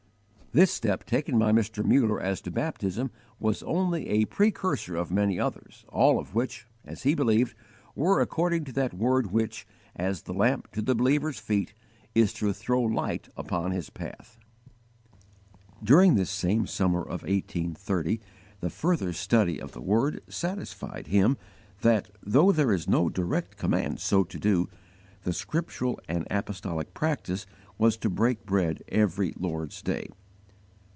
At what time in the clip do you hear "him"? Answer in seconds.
21.07-21.37